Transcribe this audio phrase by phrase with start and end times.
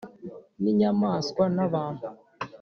[0.61, 2.07] n’inyamaswa na bantu